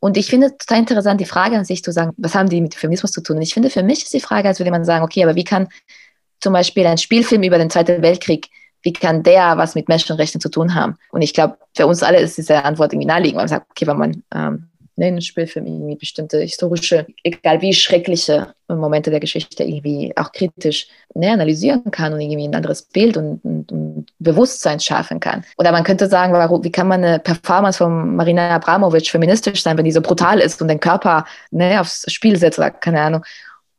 [0.01, 2.75] Und ich finde total interessant, die Frage an sich zu sagen, was haben die mit
[2.75, 3.37] Feminismus zu tun?
[3.37, 5.45] Und ich finde, für mich ist die Frage, als würde man sagen, okay, aber wie
[5.45, 5.69] kann
[6.43, 8.49] zum Beispiel ein Spielfilm über den Zweiten Weltkrieg,
[8.83, 10.97] wie kann der was mit Menschenrechten zu tun haben?
[11.13, 13.87] Und ich glaube, für uns alle ist diese Antwort irgendwie naheliegend, weil man sagt, okay,
[13.87, 19.65] wenn man ähm, in einem Spielfilm irgendwie bestimmte historische, egal wie schreckliche Momente der Geschichte
[19.65, 24.81] irgendwie auch kritisch ne, analysieren kann und irgendwie ein anderes Bild und, und, und, Bewusstsein
[24.81, 25.45] schaffen kann.
[25.59, 29.79] Oder man könnte sagen, warum, wie kann man eine Performance von Marina Abramovic feministisch sein,
[29.79, 33.25] wenn die so brutal ist und den Körper ne, aufs Spiel setzt oder keine Ahnung.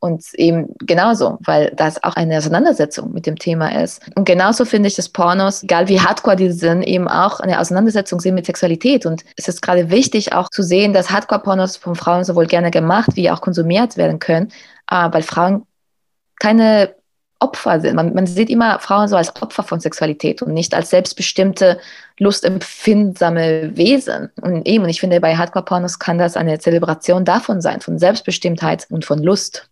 [0.04, 4.02] Und eben genauso, weil das auch eine Auseinandersetzung mit dem Thema ist.
[4.16, 8.20] Und genauso finde ich, dass Pornos, egal wie hardcore die sind, eben auch eine Auseinandersetzung
[8.20, 9.06] sind mit Sexualität.
[9.06, 13.12] Und es ist gerade wichtig auch zu sehen, dass Hardcore-Pornos von Frauen sowohl gerne gemacht
[13.14, 14.52] wie auch konsumiert werden können,
[14.92, 15.66] äh, weil Frauen
[16.38, 16.94] keine
[17.40, 17.96] Opfer sind.
[17.96, 21.80] Man, man sieht immer Frauen so als Opfer von Sexualität und nicht als selbstbestimmte,
[22.20, 24.32] lustempfindsame Wesen.
[24.42, 28.88] Und eben, und ich finde, bei Hardcore-Pornos kann das eine Zelebration davon sein, von Selbstbestimmtheit
[28.90, 29.70] und von Lust.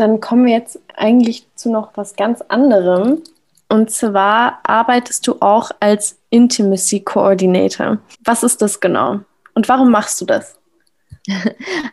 [0.00, 3.22] Dann kommen wir jetzt eigentlich zu noch was ganz anderem.
[3.68, 7.98] Und zwar arbeitest du auch als Intimacy Coordinator.
[8.24, 9.20] Was ist das genau?
[9.52, 10.58] Und warum machst du das?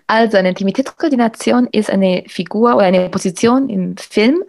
[0.08, 4.41] Also eine Intimitätskoordination ist eine Figur oder eine Position im Film,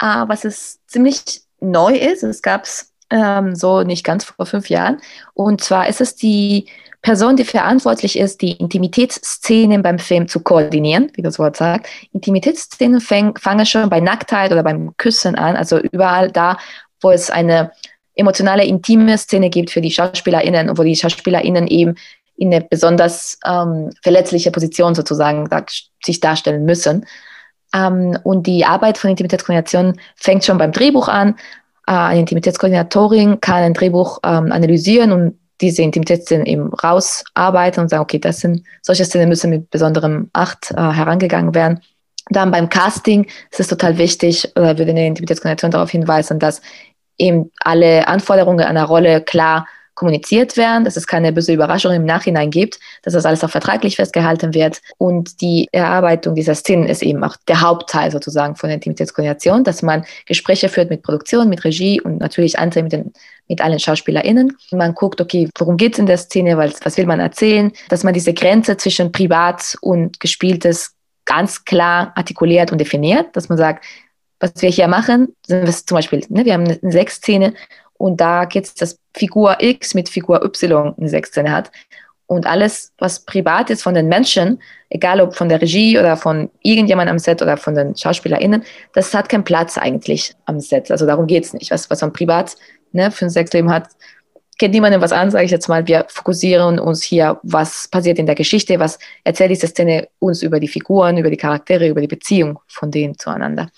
[0.00, 2.22] äh, was es ziemlich neu ist.
[2.22, 5.02] Es gab es ähm, so nicht ganz vor fünf Jahren.
[5.34, 6.66] Und zwar ist es die
[7.02, 11.88] Person, die verantwortlich ist, die Intimitätsszenen beim Film zu koordinieren, wie das Wort sagt.
[12.12, 16.58] Intimitätsszenen fang, fangen schon bei Nacktheit oder beim Küssen an, also überall da,
[17.00, 17.72] wo es eine
[18.14, 21.96] emotionale, intime Szene gibt für die SchauspielerInnen und wo die SchauspielerInnen eben
[22.36, 25.64] in eine besonders ähm, verletzliche Position sozusagen da,
[26.04, 27.06] sich darstellen müssen.
[27.74, 31.36] Ähm, und die Arbeit von Intimitätskoordination fängt schon beim Drehbuch an.
[31.86, 38.02] Äh, eine Intimitätskoordinatorin kann ein Drehbuch ähm, analysieren und diese Intimitätsszenen eben rausarbeiten und sagen,
[38.02, 41.80] okay, das sind solche Szenen müssen mit besonderem Acht äh, herangegangen werden.
[42.28, 46.60] Dann beim Casting ist es total wichtig, oder würde eine Intimitätskoordination darauf hinweisen, dass
[47.18, 52.50] eben alle Anforderungen einer Rolle klar kommuniziert werden, dass es keine böse Überraschung im Nachhinein
[52.50, 54.80] gibt, dass das alles auch vertraglich festgehalten wird.
[54.98, 59.82] Und die Erarbeitung dieser Szenen ist eben auch der Hauptteil sozusagen von der Intimitätskoordination, dass
[59.82, 63.12] man Gespräche führt mit Produktion, mit Regie und natürlich andere mit, den,
[63.48, 64.56] mit allen SchauspielerInnen.
[64.70, 68.04] Man guckt, okay, worum geht es in der Szene, was, was will man erzählen, dass
[68.04, 73.84] man diese Grenze zwischen Privat und Gespieltes ganz klar artikuliert und definiert, dass man sagt,
[74.42, 77.54] was wir hier machen, sind wir zum Beispiel, ne, wir haben eine Sechsszene
[78.02, 81.70] und da geht es, dass Figur X mit Figur Y eine Sechsszene hat.
[82.26, 84.60] Und alles, was privat ist von den Menschen,
[84.90, 89.14] egal ob von der Regie oder von irgendjemand am Set oder von den SchauspielerInnen, das
[89.14, 90.90] hat keinen Platz eigentlich am Set.
[90.90, 91.70] Also darum geht es nicht.
[91.70, 92.56] Was, was man privat
[92.90, 93.86] ne, für ein Sexleben hat,
[94.58, 95.86] geht niemandem was an, sage ich jetzt mal.
[95.86, 100.58] Wir fokussieren uns hier, was passiert in der Geschichte, was erzählt diese Szene uns über
[100.58, 103.68] die Figuren, über die Charaktere, über die Beziehung von denen zueinander.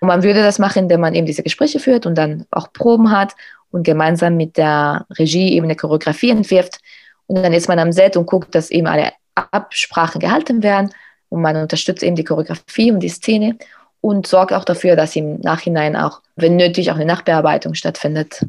[0.00, 3.10] Und man würde das machen, indem man eben diese Gespräche führt und dann auch Proben
[3.10, 3.34] hat
[3.76, 6.78] und gemeinsam mit der Regie eben eine Choreografie entwirft.
[7.26, 10.94] Und dann ist man am Set und guckt, dass eben alle Absprachen gehalten werden
[11.28, 13.58] und man unterstützt eben die Choreografie und die Szene
[14.00, 18.46] und sorgt auch dafür, dass im Nachhinein auch, wenn nötig, auch eine Nachbearbeitung stattfindet.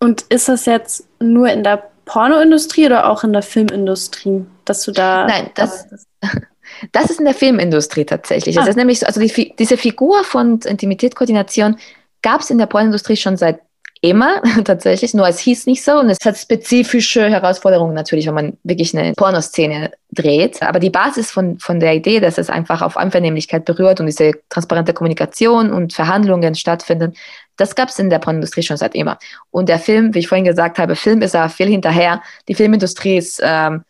[0.00, 4.92] Und ist das jetzt nur in der Pornoindustrie oder auch in der Filmindustrie, dass du
[4.92, 5.26] da.
[5.26, 5.86] Nein, das,
[6.92, 8.56] das ist in der Filmindustrie tatsächlich.
[8.56, 8.60] Ah.
[8.60, 11.76] Das ist nämlich so, also die, diese Figur von Intimitätskoordination
[12.22, 13.60] gab es in der Pornoindustrie schon seit
[14.00, 18.58] immer tatsächlich, nur es hieß nicht so und es hat spezifische Herausforderungen natürlich, wenn man
[18.62, 20.62] wirklich eine Pornoszene dreht.
[20.62, 24.32] Aber die Basis von, von der Idee, dass es einfach auf Einvernehmlichkeit berührt und diese
[24.48, 27.14] transparente Kommunikation und Verhandlungen stattfinden,
[27.56, 29.18] das gab es in der Pornoindustrie schon seit immer.
[29.50, 32.22] Und der Film, wie ich vorhin gesagt habe, Film ist da viel hinterher.
[32.48, 33.82] Die Filmindustrie ist, ähm,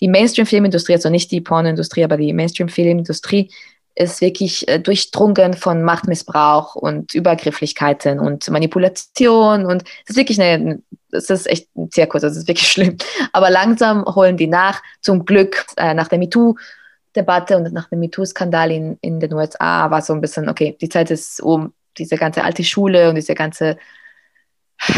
[0.00, 3.50] die Mainstream-Filmindustrie, also nicht die Pornoindustrie, aber die Mainstream-Filmindustrie
[3.94, 10.82] ist wirklich äh, durchdrungen von Machtmissbrauch und Übergrifflichkeiten und Manipulation und es ist wirklich eine,
[11.10, 12.96] es ist echt ein Zirkus, das ist wirklich schlimm.
[13.32, 18.70] Aber langsam holen die nach, zum Glück äh, nach der MeToo-Debatte und nach dem MeToo-Skandal
[18.70, 22.44] in, in den USA war so ein bisschen, okay, die Zeit ist um, diese ganze
[22.44, 23.76] alte Schule und diese ganze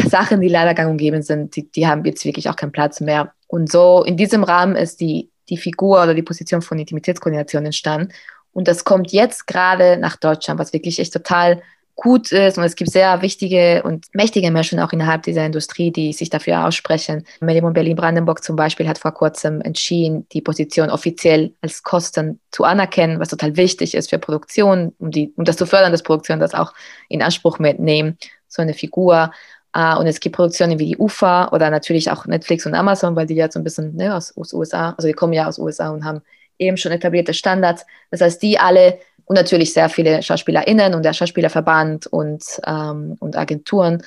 [0.09, 3.01] Sachen, die leider gang und gäbe sind, die, die haben jetzt wirklich auch keinen Platz
[3.01, 3.33] mehr.
[3.49, 8.13] Und so in diesem Rahmen ist die, die Figur oder die Position von Intimitätskoordination entstanden.
[8.55, 11.61] Und das kommt jetzt gerade nach Deutschland, was wirklich echt total
[11.97, 12.59] gut ist.
[12.59, 16.67] Und es gibt sehr wichtige und mächtige Menschen auch innerhalb dieser Industrie, die sich dafür
[16.67, 17.25] aussprechen.
[17.41, 23.21] Medium Berlin-Brandenburg zum Beispiel hat vor kurzem entschieden, die Position offiziell als Kosten zu anerkennen,
[23.21, 26.55] was total wichtig ist für Produktion, um, die, um das zu fördern, dass Produktionen das
[26.55, 26.73] auch
[27.09, 29.33] in Anspruch mitnehmen, so eine Figur.
[29.77, 33.27] Uh, und es gibt Produktionen wie die UFA oder natürlich auch Netflix und Amazon, weil
[33.27, 35.91] die ja so ein bisschen ne, aus, aus USA, also die kommen ja aus USA
[35.91, 36.23] und haben
[36.59, 37.85] eben schon etablierte Standards.
[38.11, 43.37] Das heißt, die alle und natürlich sehr viele SchauspielerInnen und der Schauspielerverband und, ähm, und
[43.37, 44.03] Agenturen,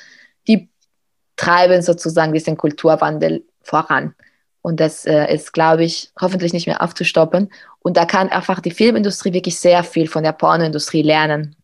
[0.48, 0.70] die
[1.36, 4.14] treiben sozusagen diesen Kulturwandel voran.
[4.62, 7.50] Und das äh, ist, glaube ich, hoffentlich nicht mehr aufzustoppen.
[7.80, 11.56] Und da kann einfach die Filmindustrie wirklich sehr viel von der Pornoindustrie lernen.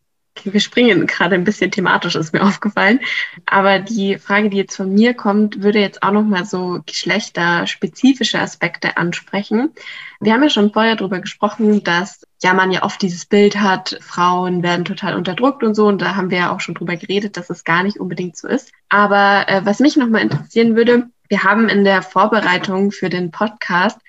[0.44, 3.00] Wir springen gerade ein bisschen thematisch, ist mir aufgefallen.
[3.46, 8.98] Aber die Frage, die jetzt von mir kommt, würde jetzt auch nochmal so geschlechterspezifische Aspekte
[8.98, 9.72] ansprechen.
[10.20, 13.98] Wir haben ja schon vorher darüber gesprochen, dass ja man ja oft dieses Bild hat,
[14.02, 15.88] Frauen werden total unterdrückt und so.
[15.88, 18.48] Und da haben wir ja auch schon drüber geredet, dass es gar nicht unbedingt so
[18.48, 18.72] ist.
[18.90, 24.00] Aber äh, was mich nochmal interessieren würde, wir haben in der Vorbereitung für den Podcast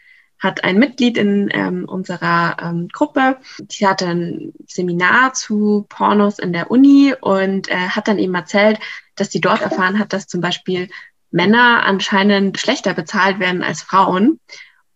[0.44, 6.52] hat ein Mitglied in ähm, unserer ähm, Gruppe, die hatte ein Seminar zu Pornos in
[6.52, 8.78] der Uni und äh, hat dann eben erzählt,
[9.16, 10.88] dass sie dort erfahren hat, dass zum Beispiel
[11.30, 14.38] Männer anscheinend schlechter bezahlt werden als Frauen.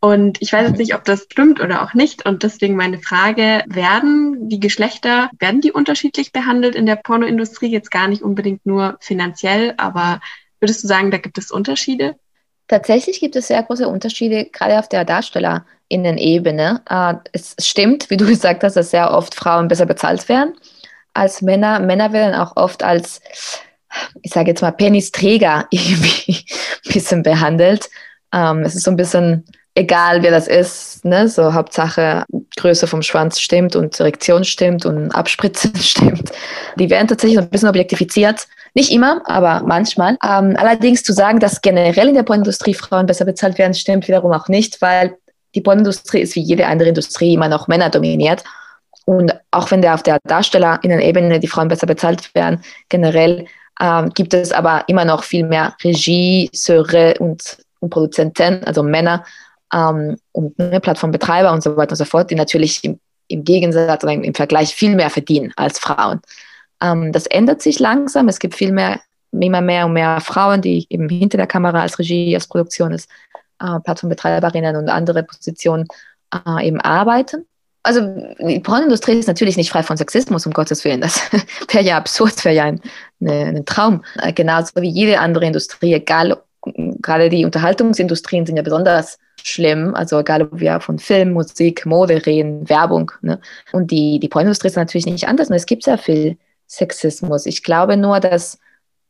[0.01, 2.25] Und ich weiß jetzt nicht, ob das stimmt oder auch nicht.
[2.25, 7.67] Und deswegen meine Frage, werden die Geschlechter, werden die unterschiedlich behandelt in der Pornoindustrie?
[7.67, 10.21] Jetzt gar nicht unbedingt nur finanziell, aber
[10.61, 12.17] würdest du sagen, da gibt es Unterschiede?
[12.69, 16.83] Tatsächlich gibt es sehr große Unterschiede, gerade auf der Darstellerinnen-Ebene.
[16.89, 20.55] Äh, es stimmt, wie du gesagt hast, dass sehr oft Frauen besser bezahlt werden
[21.15, 21.81] als Männer.
[21.81, 23.21] Männer werden auch oft als,
[24.23, 26.45] ich sage jetzt mal, Penisträger irgendwie
[26.87, 27.89] ein bisschen behandelt.
[28.33, 31.05] Ähm, es ist so ein bisschen egal, wer das ist.
[31.05, 31.29] Ne?
[31.29, 32.25] So Hauptsache
[32.57, 36.31] Größe vom Schwanz stimmt und Erektion stimmt und Abspritzen stimmt.
[36.77, 40.17] Die werden tatsächlich ein bisschen objektifiziert nicht immer, aber manchmal.
[40.25, 44.33] Ähm, allerdings zu sagen, dass generell in der Pornindustrie Frauen besser bezahlt werden, stimmt wiederum
[44.33, 45.17] auch nicht, weil
[45.55, 48.45] die Pornindustrie ist wie jede andere Industrie immer noch Männer dominiert.
[49.05, 53.47] Und auch wenn der auf der Darstellerinnen-Ebene die Frauen besser bezahlt werden, generell
[53.81, 59.25] ähm, gibt es aber immer noch viel mehr Regisseure und, und Produzenten, also Männer
[59.73, 64.03] ähm, und ne, Plattformbetreiber und so weiter und so fort, die natürlich im, im Gegensatz
[64.05, 66.21] oder im Vergleich viel mehr verdienen als Frauen.
[66.81, 68.29] Ähm, das ändert sich langsam.
[68.29, 71.99] Es gibt viel mehr immer mehr und mehr Frauen, die eben hinter der Kamera als
[71.99, 73.07] Regie, als Produktion, als
[73.61, 75.87] äh, Plattformbetreiberinnen und andere Positionen
[76.33, 77.47] äh, eben arbeiten.
[77.83, 78.01] Also
[78.41, 81.01] die Pornindustrie ist natürlich nicht frei von Sexismus, um Gottes Willen.
[81.01, 81.21] Das
[81.73, 82.81] wäre ja absurd, wäre ja ein,
[83.21, 84.05] eine, ein Traum.
[84.21, 86.43] Äh, genauso wie jede andere Industrie, egal,
[87.01, 89.95] gerade die Unterhaltungsindustrien sind ja besonders schlimm.
[89.95, 93.13] Also egal, ob wir von Film, Musik, Mode reden, Werbung.
[93.23, 93.41] Ne?
[93.73, 95.49] Und die, die Pornindustrie ist natürlich nicht anders.
[95.49, 96.37] Und es gibt sehr viel
[96.69, 97.47] Sexismus.
[97.47, 98.59] Ich glaube nur, dass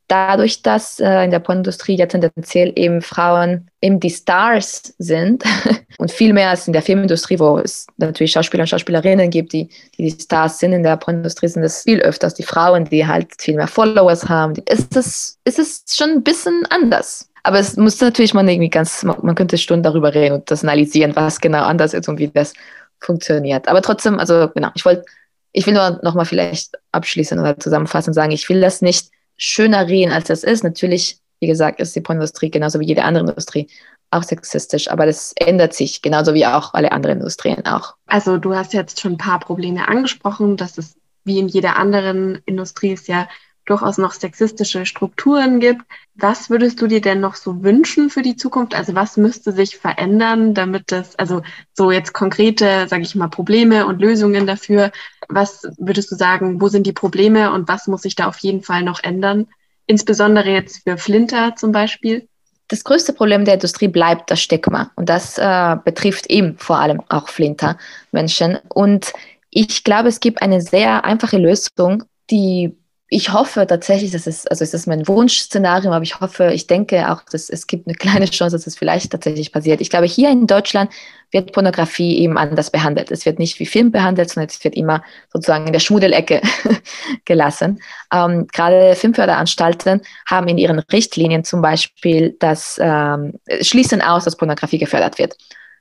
[0.09, 5.43] dadurch, dass äh, in der Pornindustrie ja tendenziell eben Frauen eben die Stars sind
[5.97, 9.69] und viel mehr als in der Filmindustrie, wo es natürlich Schauspieler und Schauspielerinnen gibt, die,
[9.97, 10.73] die, die Stars sind.
[10.73, 14.53] In der Pornindustrie sind es viel öfters die Frauen, die halt viel mehr Followers haben.
[14.67, 17.29] Ist es, ist es schon ein bisschen anders.
[17.43, 21.15] Aber es muss natürlich man irgendwie ganz, man könnte Stunden darüber reden und das analysieren,
[21.15, 22.53] was genau anders ist und wie das
[22.99, 23.67] funktioniert.
[23.67, 25.05] Aber trotzdem, also genau, ich wollte,
[25.51, 29.87] ich will nur nochmal vielleicht abschließen oder zusammenfassen und sagen, ich will das nicht schöner
[29.87, 30.63] reden, als das ist.
[30.63, 33.67] Natürlich, wie gesagt, ist die Pornindustrie genauso wie jede andere Industrie
[34.11, 37.95] auch sexistisch, aber das ändert sich genauso wie auch alle anderen Industrien auch.
[38.07, 42.39] Also du hast jetzt schon ein paar Probleme angesprochen, dass es wie in jeder anderen
[42.45, 43.27] Industrie ist ja
[43.65, 45.83] durchaus noch sexistische Strukturen gibt.
[46.15, 48.73] Was würdest du dir denn noch so wünschen für die Zukunft?
[48.75, 51.41] Also was müsste sich verändern, damit das, also
[51.73, 54.91] so jetzt konkrete, sage ich mal, Probleme und Lösungen dafür.
[55.27, 58.63] Was würdest du sagen, wo sind die Probleme und was muss sich da auf jeden
[58.63, 59.47] Fall noch ändern?
[59.85, 62.27] Insbesondere jetzt für Flinter zum Beispiel.
[62.69, 67.01] Das größte Problem der Industrie bleibt das Stigma und das äh, betrifft eben vor allem
[67.09, 68.59] auch Flinter-Menschen.
[68.69, 69.11] Und
[69.49, 72.77] ich glaube, es gibt eine sehr einfache Lösung, die
[73.11, 77.11] ich hoffe tatsächlich, dass es, also es ist mein Wunschszenario, aber ich hoffe, ich denke
[77.11, 79.81] auch, dass es gibt eine kleine Chance, dass es vielleicht tatsächlich passiert.
[79.81, 80.91] Ich glaube, hier in Deutschland
[81.31, 83.09] wird Pornografie eben anders behandelt.
[83.09, 86.41] Es wird nicht wie Film behandelt, sondern es wird immer sozusagen in der Schmuddelecke
[87.25, 87.81] gelassen.
[88.13, 94.77] Ähm, gerade Filmförderanstalten haben in ihren Richtlinien zum Beispiel das ähm, schließen aus, dass Pornografie
[94.77, 95.35] gefördert wird.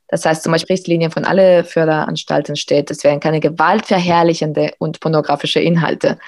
[0.08, 5.60] Das heißt, zum Beispiel Richtlinien von alle Förderanstalten steht, es werden keine gewaltverherrlichende und pornografische
[5.60, 6.18] Inhalte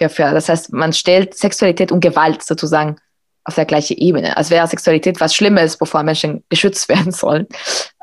[0.00, 0.36] gefördert.
[0.36, 2.96] Das heißt, man stellt Sexualität und Gewalt sozusagen
[3.44, 4.36] auf der gleichen Ebene.
[4.36, 7.46] Als wäre Sexualität was Schlimmes, bevor Menschen geschützt werden sollen.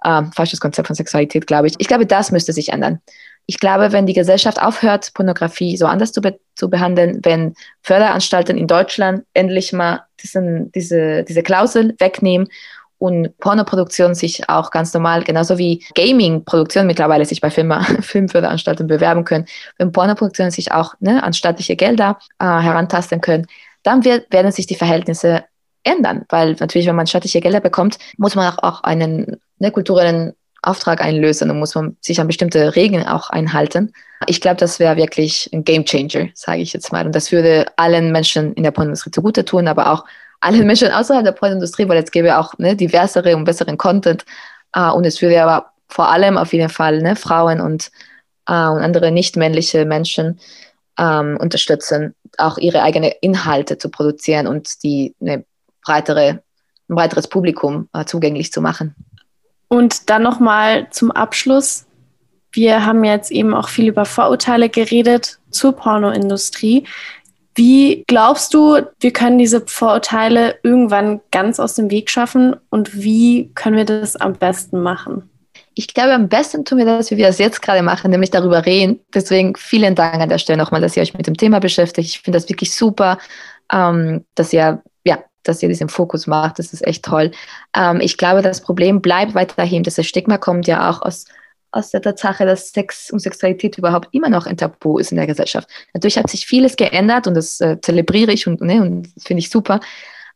[0.06, 1.74] Ähm, falsches Konzept von Sexualität, glaube ich.
[1.78, 3.02] Ich glaube, das müsste sich ändern.
[3.50, 8.58] Ich glaube, wenn die Gesellschaft aufhört, Pornografie so anders zu, be zu behandeln, wenn Förderanstalten
[8.58, 12.50] in Deutschland endlich mal diesen, diese, diese Klausel wegnehmen
[13.00, 19.24] und Pornoproduktion sich auch ganz normal, genauso wie Gaming-Produktion mittlerweile sich bei Film Filmförderanstalten bewerben
[19.24, 19.46] können,
[19.78, 23.48] wenn Pornoproduktionen sich auch ne, an staatliche Gelder äh, herantasten können,
[23.84, 25.44] dann wird, werden sich die Verhältnisse
[25.84, 30.34] ändern, weil natürlich, wenn man staatliche Gelder bekommt, muss man auch, auch einen ne, kulturellen
[30.62, 33.94] Auftrag einlösen und muss man sich an bestimmte Regeln auch einhalten.
[34.26, 37.06] Ich glaube, das wäre wirklich ein Game Changer, sage ich jetzt mal.
[37.06, 40.06] Und das würde allen Menschen in der Pornindustrie zugute tun, aber auch
[40.39, 44.26] alle Menschen außerhalb der Pornindustrie, weil jetzt gäbe auch ne, diversere und besseren Content.
[44.76, 47.89] Uh, und es würde aber vor allem auf jeden Fall ne, Frauen und,
[48.50, 50.39] uh, und andere nicht-männliche Menschen
[51.00, 55.45] um, unterstützen, auch ihre eigenen Inhalte zu produzieren und die eine
[55.84, 56.41] breitere,
[56.89, 58.95] ein breiteres Publikum uh, zugänglich zu machen.
[59.67, 61.86] Und dann nochmal zum Abschluss.
[62.52, 66.86] Wir haben jetzt eben auch viel über Vorurteile geredet zur Pornoindustrie.
[67.58, 73.52] Wie glaubst du, wir können diese Vorurteile irgendwann ganz aus dem Weg schaffen und wie
[73.56, 75.28] können wir das am besten machen?
[75.74, 78.67] Ich glaube, am besten tun wir das, wie wir das jetzt gerade machen, nämlich darüber
[78.67, 79.00] reden.
[79.12, 82.08] Deswegen vielen Dank an der Stelle nochmal, dass ihr euch mit dem Thema beschäftigt.
[82.08, 83.17] Ich finde das wirklich super,
[83.74, 86.60] ähm, dass ihr ja, dass ihr diesen Fokus macht.
[86.60, 87.32] Das ist echt toll.
[87.76, 91.26] Ähm, ich glaube, das Problem bleibt weiterhin, das Stigma kommt ja auch aus
[91.71, 95.27] aus der Tatsache, dass Sex und Sexualität überhaupt immer noch ein Tabu ist in der
[95.27, 95.67] Gesellschaft.
[95.93, 99.49] Natürlich hat sich vieles geändert und das äh, zelebriere ich und, ne, und finde ich
[99.49, 99.80] super.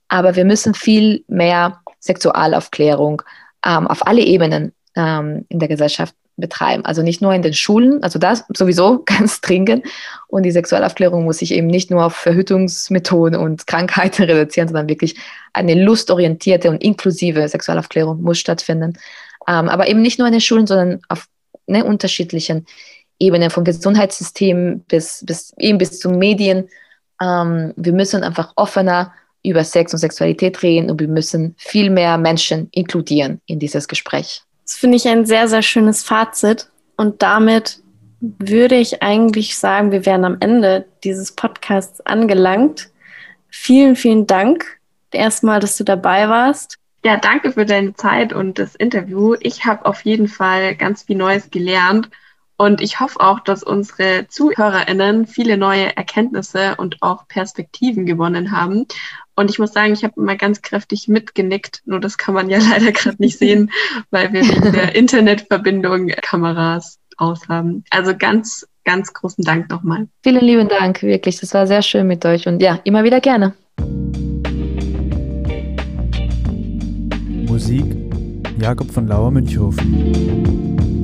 [0.07, 3.21] Aber wir müssen viel mehr Sexualaufklärung
[3.65, 6.83] ähm, auf alle Ebenen ähm, in der Gesellschaft betreiben.
[6.85, 9.85] Also nicht nur in den Schulen, also das sowieso ganz dringend.
[10.27, 15.15] Und die Sexualaufklärung muss sich eben nicht nur auf Verhütungsmethoden und Krankheiten reduzieren, sondern wirklich
[15.53, 18.97] eine lustorientierte und inklusive Sexualaufklärung muss stattfinden.
[19.47, 21.27] Ähm, aber eben nicht nur in den Schulen, sondern auf
[21.67, 22.65] ne, unterschiedlichen
[23.19, 26.69] Ebenen, vom Gesundheitssystem bis, bis eben bis zu Medien.
[27.21, 32.17] Ähm, wir müssen einfach offener über Sex und Sexualität reden und wir müssen viel mehr
[32.17, 34.43] Menschen inkludieren in dieses Gespräch.
[34.63, 36.67] Das finde ich ein sehr, sehr schönes Fazit.
[36.95, 37.81] Und damit
[38.21, 42.89] würde ich eigentlich sagen, wir wären am Ende dieses Podcasts angelangt.
[43.49, 44.79] Vielen, vielen Dank
[45.11, 46.77] erstmal, dass du dabei warst.
[47.03, 49.35] Ja, danke für deine Zeit und das Interview.
[49.39, 52.09] Ich habe auf jeden Fall ganz viel Neues gelernt
[52.61, 58.85] und ich hoffe auch, dass unsere ZuhörerInnen viele neue Erkenntnisse und auch Perspektiven gewonnen haben.
[59.35, 61.81] Und ich muss sagen, ich habe immer ganz kräftig mitgenickt.
[61.85, 63.71] Nur das kann man ja leider gerade nicht sehen,
[64.11, 67.83] weil wir wegen der Internetverbindung Kameras aus haben.
[67.89, 70.07] Also ganz, ganz großen Dank nochmal.
[70.21, 71.39] Vielen lieben Dank, wirklich.
[71.39, 73.55] Das war sehr schön mit euch und ja, immer wieder gerne.
[77.51, 77.83] Musik
[78.61, 81.00] Jakob von Lauer Münchhofen.